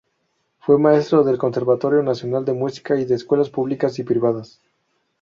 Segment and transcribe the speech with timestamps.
[0.61, 4.59] Fue maestro del Conservatorio Nacional de Música y de escuelas públicas y privadas.